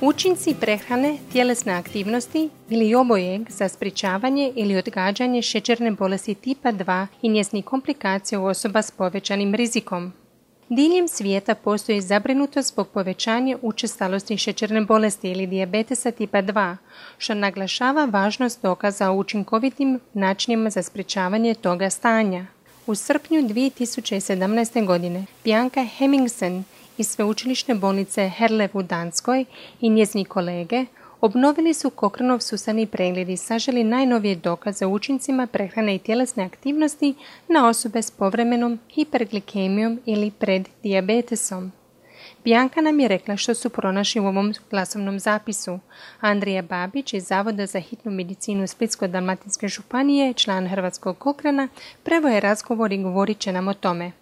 Učinci 0.00 0.54
prehrane, 0.60 1.18
tjelesne 1.32 1.72
aktivnosti 1.72 2.48
ili 2.70 2.94
obojeg 2.94 3.50
za 3.50 3.68
sprječavanje 3.68 4.52
ili 4.54 4.76
odgađanje 4.76 5.42
šećerne 5.42 5.90
bolesti 5.90 6.34
tipa 6.34 6.72
2 6.72 7.06
i 7.22 7.28
njesnih 7.28 7.64
komplikacija 7.64 8.40
u 8.40 8.44
osoba 8.44 8.82
s 8.82 8.90
povećanim 8.90 9.54
rizikom. 9.54 10.12
Diljem 10.68 11.08
svijeta 11.08 11.54
postoji 11.54 12.00
zabrinutost 12.00 12.68
zbog 12.68 12.88
povećanja 12.88 13.58
učestalosti 13.62 14.36
šećerne 14.36 14.80
bolesti 14.80 15.30
ili 15.30 15.46
dijabetesa 15.46 16.10
tipa 16.10 16.42
2, 16.42 16.76
što 17.18 17.34
naglašava 17.34 18.04
važnost 18.04 18.62
dokaza 18.62 19.10
o 19.10 19.16
učinkovitim 19.16 20.00
načinima 20.12 20.70
za 20.70 20.82
sprječavanje 20.82 21.54
toga 21.54 21.90
stanja. 21.90 22.46
U 22.86 22.94
srpnju 22.94 23.40
2017. 23.40 24.86
godine 24.86 25.24
Bianca 25.44 25.84
Hemmingsen 25.84 26.64
iz 26.98 27.08
sveučilišne 27.08 27.74
bolnice 27.74 28.28
Herlev 28.28 28.70
u 28.72 28.82
Danskoj 28.82 29.44
i 29.80 29.90
njezini 29.90 30.24
kolege 30.24 30.86
obnovili 31.20 31.74
su 31.74 31.90
Kokranov 31.90 32.40
susani 32.40 32.86
pregled 32.86 33.28
i 33.28 33.36
saželi 33.36 33.84
najnovije 33.84 34.34
dokaze 34.34 34.86
o 34.86 34.88
učincima 34.88 35.46
prehrane 35.46 35.94
i 35.94 35.98
tjelesne 35.98 36.44
aktivnosti 36.44 37.14
na 37.48 37.68
osobe 37.68 38.02
s 38.02 38.10
povremenom 38.10 38.78
hiperglikemijom 38.94 40.00
ili 40.06 40.30
preddiabetesom. 40.30 41.72
Bianka 42.44 42.80
nam 42.80 43.00
je 43.00 43.08
rekla 43.08 43.36
što 43.36 43.54
su 43.54 43.70
pronašli 43.70 44.20
u 44.20 44.26
ovom 44.26 44.54
glasovnom 44.70 45.18
zapisu. 45.18 45.78
Andrija 46.20 46.62
Babić 46.62 47.14
iz 47.14 47.24
Zavoda 47.24 47.66
za 47.66 47.80
hitnu 47.80 48.12
medicinu 48.12 48.66
Splitsko-Dalmatinske 48.66 49.68
županije, 49.68 50.32
član 50.34 50.68
Hrvatskog 50.68 51.18
Kokrana, 51.18 51.68
prevo 52.02 52.28
je 52.28 52.40
razgovor 52.40 52.92
i 52.92 53.02
govorit 53.02 53.38
će 53.38 53.52
nam 53.52 53.68
o 53.68 53.74
tome. 53.74 54.12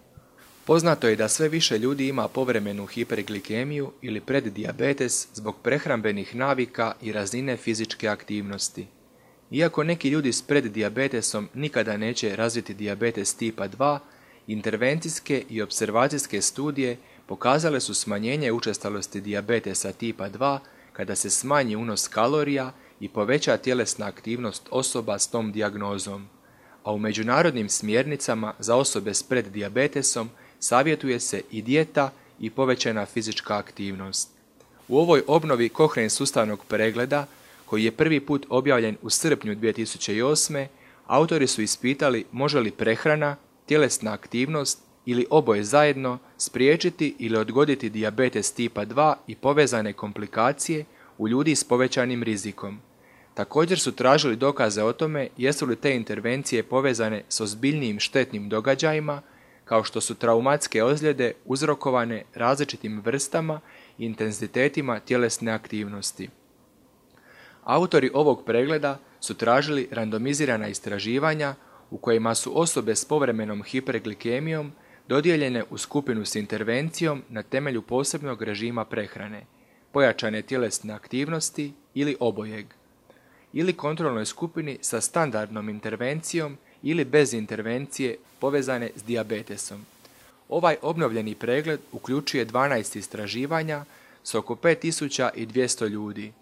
Poznato 0.67 1.07
je 1.07 1.15
da 1.15 1.27
sve 1.27 1.49
više 1.49 1.79
ljudi 1.79 2.07
ima 2.07 2.27
povremenu 2.27 2.85
hiperglikemiju 2.85 3.91
ili 4.01 4.21
preddiabetes 4.21 5.27
zbog 5.33 5.55
prehrambenih 5.63 6.35
navika 6.35 6.93
i 7.01 7.11
razine 7.11 7.57
fizičke 7.57 8.07
aktivnosti. 8.07 8.87
Iako 9.51 9.83
neki 9.83 10.09
ljudi 10.09 10.33
s 10.33 10.41
preddiabetesom 10.41 11.49
nikada 11.53 11.97
neće 11.97 12.35
razviti 12.35 12.73
diabetes 12.73 13.35
tipa 13.35 13.67
2, 13.67 13.99
intervencijske 14.47 15.43
i 15.49 15.61
observacijske 15.61 16.41
studije 16.41 16.97
pokazale 17.27 17.79
su 17.79 17.93
smanjenje 17.93 18.51
učestalosti 18.51 19.21
dijabetesa 19.21 19.91
tipa 19.91 20.29
2 20.29 20.59
kada 20.93 21.15
se 21.15 21.29
smanji 21.29 21.75
unos 21.75 22.07
kalorija 22.07 22.73
i 22.99 23.09
poveća 23.09 23.57
tjelesna 23.57 24.05
aktivnost 24.05 24.67
osoba 24.71 25.19
s 25.19 25.27
tom 25.27 25.51
dijagnozom, 25.51 26.27
a 26.83 26.93
u 26.93 26.99
međunarodnim 26.99 27.69
smjernicama 27.69 28.53
za 28.59 28.75
osobe 28.75 29.13
s 29.13 29.23
preddiabetesom 29.23 30.29
savjetuje 30.59 31.19
se 31.19 31.41
i 31.51 31.61
dijeta 31.61 32.11
i 32.39 32.49
povećana 32.49 33.05
fizička 33.05 33.57
aktivnost. 33.57 34.29
U 34.87 34.97
ovoj 34.99 35.23
obnovi 35.27 35.69
Cochrane 35.69 36.09
sustavnog 36.09 36.65
pregleda, 36.65 37.25
koji 37.65 37.83
je 37.83 37.91
prvi 37.91 38.19
put 38.19 38.45
objavljen 38.49 38.97
u 39.01 39.09
srpnju 39.09 39.55
2008. 39.55 40.67
autori 41.07 41.47
su 41.47 41.61
ispitali 41.61 42.25
može 42.31 42.59
li 42.59 42.71
prehrana, 42.71 43.35
tjelesna 43.65 44.13
aktivnost 44.13 44.79
ili 45.05 45.25
oboje 45.29 45.63
zajedno 45.63 46.19
spriječiti 46.37 47.15
ili 47.19 47.37
odgoditi 47.37 47.89
dijabetes 47.89 48.51
tipa 48.51 48.85
2 48.85 49.13
i 49.27 49.35
povezane 49.35 49.93
komplikacije 49.93 50.85
u 51.17 51.27
ljudi 51.27 51.55
s 51.55 51.63
povećanim 51.63 52.23
rizikom. 52.23 52.79
Također 53.33 53.79
su 53.79 53.91
tražili 53.91 54.35
dokaze 54.35 54.83
o 54.83 54.93
tome 54.93 55.27
jesu 55.37 55.65
li 55.65 55.75
te 55.75 55.95
intervencije 55.95 56.63
povezane 56.63 57.23
s 57.29 57.41
ozbiljnijim 57.41 57.99
štetnim 57.99 58.49
događajima 58.49 59.21
kao 59.67 59.83
što 59.83 60.01
su 60.01 60.15
traumatske 60.15 60.83
ozljede 60.83 61.33
uzrokovane 61.45 62.23
različitim 62.35 63.01
vrstama 63.05 63.59
i 63.97 64.05
intenzitetima 64.05 64.99
tjelesne 64.99 65.51
aktivnosti. 65.51 66.29
Autori 67.63 68.11
ovog 68.13 68.45
pregleda 68.45 68.99
su 69.19 69.33
tražili 69.33 69.87
randomizirana 69.91 70.67
istraživanja 70.67 71.55
u 71.91 71.97
kojima 71.97 72.35
su 72.35 72.61
osobe 72.61 72.95
s 72.95 73.05
povremenom 73.05 73.63
hiperglikemijom 73.63 74.71
dodijeljene 75.07 75.63
u 75.69 75.77
skupinu 75.77 76.25
s 76.25 76.35
intervencijom 76.35 77.23
na 77.29 77.43
temelju 77.43 77.81
posebnog 77.81 78.41
režima 78.41 78.85
prehrane, 78.85 79.45
pojačane 79.91 80.41
tjelesne 80.41 80.93
aktivnosti 80.93 81.73
ili 81.93 82.17
obojeg, 82.19 82.65
ili 83.53 83.73
kontrolnoj 83.73 84.25
skupini 84.25 84.77
sa 84.81 85.01
standardnom 85.01 85.69
intervencijom 85.69 86.57
ili 86.83 87.05
bez 87.05 87.33
intervencije 87.33 88.17
povezane 88.39 88.89
s 88.95 89.03
dijabetesom. 89.03 89.85
Ovaj 90.49 90.75
obnovljeni 90.81 91.35
pregled 91.35 91.79
uključuje 91.91 92.45
12 92.45 92.97
istraživanja 92.97 93.85
s 94.23 94.35
oko 94.35 94.55
5200 94.55 95.89
ljudi. 95.89 96.33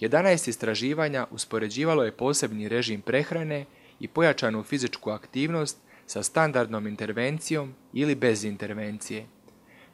11 0.00 0.48
istraživanja 0.48 1.26
uspoređivalo 1.30 2.04
je 2.04 2.12
posebni 2.12 2.68
režim 2.68 3.00
prehrane 3.00 3.64
i 4.00 4.08
pojačanu 4.08 4.62
fizičku 4.62 5.10
aktivnost 5.10 5.76
sa 6.06 6.22
standardnom 6.22 6.86
intervencijom 6.86 7.74
ili 7.92 8.14
bez 8.14 8.44
intervencije. 8.44 9.26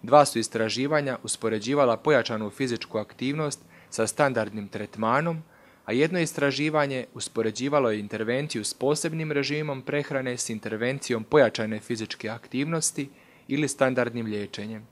Dva 0.02 0.24
su 0.24 0.38
istraživanja 0.38 1.18
uspoređivala 1.22 1.96
pojačanu 1.96 2.50
fizičku 2.50 2.98
aktivnost 2.98 3.60
sa 3.90 4.06
standardnim 4.06 4.68
tretmanom, 4.68 5.42
a 5.86 5.92
jedno 5.92 6.20
istraživanje 6.20 7.06
uspoređivalo 7.14 7.90
je 7.90 8.00
intervenciju 8.00 8.64
s 8.64 8.74
posebnim 8.74 9.32
režimom 9.32 9.82
prehrane 9.82 10.36
s 10.36 10.50
intervencijom 10.50 11.24
pojačane 11.24 11.80
fizičke 11.80 12.28
aktivnosti 12.28 13.08
ili 13.48 13.68
standardnim 13.68 14.26
liječenjem. 14.26 14.86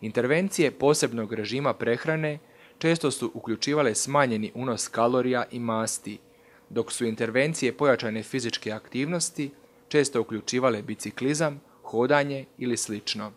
Intervencije 0.00 0.70
posebnog 0.70 1.32
režima 1.32 1.74
prehrane 1.74 2.38
često 2.78 3.10
su 3.10 3.30
uključivale 3.34 3.94
smanjeni 3.94 4.52
unos 4.54 4.88
kalorija 4.88 5.44
i 5.50 5.58
masti, 5.58 6.18
dok 6.68 6.92
su 6.92 7.04
intervencije 7.04 7.72
pojačane 7.72 8.22
fizičke 8.22 8.72
aktivnosti 8.72 9.50
često 9.88 10.20
uključivale 10.20 10.82
biciklizam, 10.82 11.60
hodanje 11.82 12.44
ili 12.58 12.76
slično. 12.76 13.32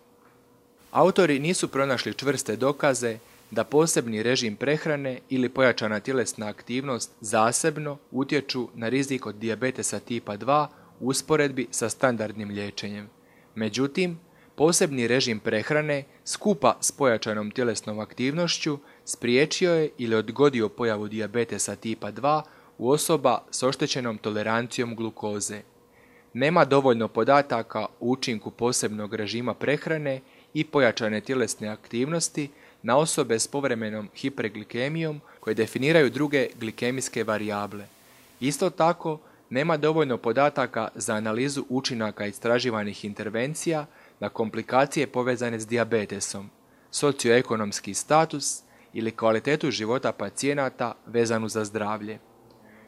Autori 0.91 1.39
nisu 1.39 1.67
pronašli 1.67 2.13
čvrste 2.13 2.55
dokaze 2.55 3.17
da 3.51 3.63
posebni 3.63 4.23
režim 4.23 4.55
prehrane 4.55 5.19
ili 5.29 5.49
pojačana 5.49 5.99
tjelesna 5.99 6.47
aktivnost 6.47 7.11
zasebno 7.21 7.97
utječu 8.11 8.69
na 8.75 8.89
rizik 8.89 9.25
od 9.25 9.35
dijabetesa 9.35 9.99
tipa 9.99 10.37
2 10.37 10.67
u 10.99 11.07
usporedbi 11.07 11.67
sa 11.71 11.89
standardnim 11.89 12.49
liječenjem. 12.49 13.09
Međutim, 13.55 14.19
posebni 14.55 15.07
režim 15.07 15.39
prehrane 15.39 16.03
skupa 16.25 16.77
s 16.81 16.91
pojačanom 16.91 17.51
tjelesnom 17.51 17.99
aktivnošću 17.99 18.77
spriječio 19.05 19.73
je 19.73 19.89
ili 19.97 20.15
odgodio 20.15 20.69
pojavu 20.69 21.07
dijabetesa 21.07 21.75
tipa 21.75 22.11
2 22.11 22.41
u 22.77 22.89
osoba 22.89 23.43
s 23.51 23.63
oštećenom 23.63 24.17
tolerancijom 24.17 24.95
glukoze. 24.95 25.61
Nema 26.33 26.65
dovoljno 26.65 27.07
podataka 27.07 27.79
o 27.79 27.87
učinku 27.99 28.51
posebnog 28.51 29.13
režima 29.13 29.53
prehrane 29.53 30.21
i 30.53 30.63
pojačane 30.63 31.21
tjelesne 31.21 31.67
aktivnosti 31.67 32.49
na 32.83 32.97
osobe 32.97 33.39
s 33.39 33.47
povremenom 33.47 34.09
hiperglikemijom 34.15 35.21
koje 35.39 35.53
definiraju 35.53 36.09
druge 36.09 36.47
glikemijske 36.59 37.23
varijable. 37.23 37.85
Isto 38.39 38.69
tako, 38.69 39.19
nema 39.49 39.77
dovoljno 39.77 40.17
podataka 40.17 40.87
za 40.95 41.13
analizu 41.13 41.65
učinaka 41.69 42.25
istraživanih 42.25 43.05
intervencija 43.05 43.85
na 44.19 44.29
komplikacije 44.29 45.07
povezane 45.07 45.59
s 45.59 45.67
dijabetesom, 45.67 46.49
socioekonomski 46.91 47.93
status 47.93 48.61
ili 48.93 49.11
kvalitetu 49.11 49.71
života 49.71 50.11
pacijenata 50.11 50.95
vezanu 51.05 51.49
za 51.49 51.65
zdravlje. 51.65 52.19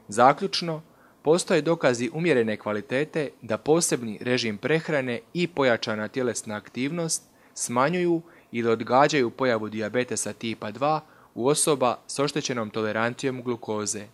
Zaključno, 0.08 0.82
postoje 1.22 1.62
dokazi 1.62 2.10
umjerene 2.14 2.58
kvalitete 2.58 3.30
da 3.42 3.58
posebni 3.58 4.18
režim 4.22 4.58
prehrane 4.58 5.20
i 5.34 5.48
pojačana 5.48 6.08
tjelesna 6.08 6.56
aktivnost 6.56 7.24
smanjuju 7.53 8.22
ili 8.57 8.69
odgađaju 8.69 9.29
pojavu 9.29 9.69
dijabetesa 9.69 10.34
tipa 10.34 10.72
2 10.72 10.99
u 11.34 11.47
osoba 11.47 11.97
s 12.07 12.19
oštećenom 12.19 12.69
tolerancijom 12.69 13.43
glukoze. 13.43 14.05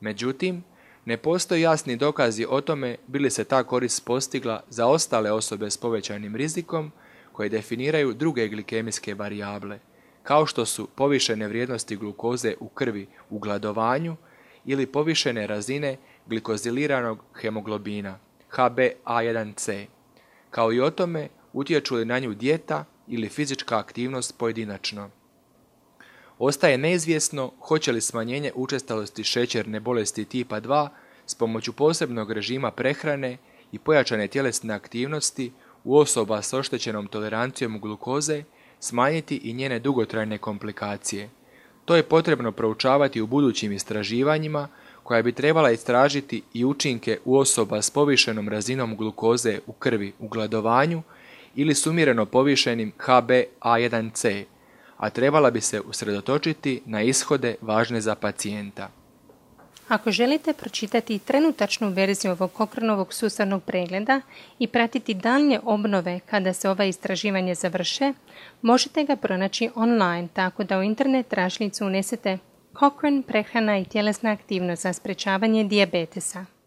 Međutim, 0.00 0.64
ne 1.04 1.16
postoji 1.16 1.62
jasni 1.62 1.96
dokazi 1.96 2.46
o 2.48 2.60
tome 2.60 2.96
bili 3.06 3.30
se 3.30 3.44
ta 3.44 3.64
korist 3.64 4.04
postigla 4.04 4.62
za 4.68 4.86
ostale 4.86 5.32
osobe 5.32 5.70
s 5.70 5.76
povećanim 5.76 6.36
rizikom 6.36 6.92
koje 7.32 7.48
definiraju 7.48 8.14
druge 8.14 8.48
glikemijske 8.48 9.14
varijable, 9.14 9.78
kao 10.22 10.46
što 10.46 10.66
su 10.66 10.88
povišene 10.94 11.48
vrijednosti 11.48 11.96
glukoze 11.96 12.54
u 12.60 12.68
krvi 12.68 13.06
u 13.30 13.38
gladovanju 13.38 14.16
ili 14.64 14.86
povišene 14.86 15.46
razine 15.46 15.96
glikoziliranog 16.26 17.24
hemoglobina 17.40 18.18
HbA1c, 18.50 19.86
kao 20.50 20.72
i 20.72 20.80
o 20.80 20.90
tome 20.90 21.28
utječu 21.52 21.94
li 21.94 22.04
na 22.04 22.18
nju 22.18 22.34
dijeta 22.34 22.84
ili 23.08 23.28
fizička 23.28 23.78
aktivnost 23.78 24.38
pojedinačno. 24.38 25.10
Ostaje 26.38 26.78
neizvjesno 26.78 27.52
hoće 27.60 27.92
li 27.92 28.00
smanjenje 28.00 28.52
učestalosti 28.54 29.24
šećerne 29.24 29.80
bolesti 29.80 30.24
tipa 30.24 30.60
2 30.60 30.88
s 31.26 31.34
pomoću 31.34 31.72
posebnog 31.72 32.32
režima 32.32 32.70
prehrane 32.70 33.38
i 33.72 33.78
pojačane 33.78 34.28
tjelesne 34.28 34.74
aktivnosti 34.74 35.52
u 35.84 35.96
osoba 35.96 36.42
s 36.42 36.52
oštećenom 36.52 37.06
tolerancijom 37.06 37.80
glukoze 37.80 38.44
smanjiti 38.80 39.36
i 39.36 39.52
njene 39.52 39.78
dugotrajne 39.78 40.38
komplikacije. 40.38 41.30
To 41.84 41.96
je 41.96 42.02
potrebno 42.02 42.52
proučavati 42.52 43.20
u 43.20 43.26
budućim 43.26 43.72
istraživanjima 43.72 44.68
koja 45.02 45.22
bi 45.22 45.32
trebala 45.32 45.70
istražiti 45.70 46.42
i 46.54 46.64
učinke 46.64 47.18
u 47.24 47.38
osoba 47.38 47.82
s 47.82 47.90
povišenom 47.90 48.48
razinom 48.48 48.96
glukoze 48.96 49.58
u 49.66 49.72
krvi 49.72 50.12
u 50.18 50.28
gladovanju 50.28 51.02
ili 51.60 51.74
s 51.74 51.86
umjereno 51.86 52.26
povišenim 52.26 52.92
HbA1c, 52.98 54.44
a 54.96 55.10
trebala 55.10 55.50
bi 55.50 55.60
se 55.60 55.80
usredotočiti 55.80 56.82
na 56.86 57.02
ishode 57.02 57.54
važne 57.60 58.00
za 58.00 58.14
pacijenta. 58.14 58.88
Ako 59.88 60.10
želite 60.10 60.52
pročitati 60.52 61.18
trenutačnu 61.18 61.90
verziju 61.90 62.32
ovog 62.32 62.60
okrenovog 62.60 63.14
sustavnog 63.14 63.62
pregleda 63.64 64.20
i 64.58 64.66
pratiti 64.66 65.14
daljnje 65.14 65.60
obnove 65.64 66.20
kada 66.20 66.52
se 66.52 66.70
ova 66.70 66.84
istraživanje 66.84 67.54
završe, 67.54 68.12
možete 68.62 69.04
ga 69.04 69.16
pronaći 69.16 69.70
online 69.74 70.28
tako 70.32 70.64
da 70.64 70.78
u 70.78 70.82
internet 70.82 71.28
tražnicu 71.28 71.86
unesete 71.86 72.38
Cochrane 72.78 73.22
prehrana 73.22 73.78
i 73.78 73.84
tjelesna 73.84 74.30
aktivnost 74.30 74.82
za 74.82 74.92
sprečavanje 74.92 75.64
dijabetesa. 75.64 76.57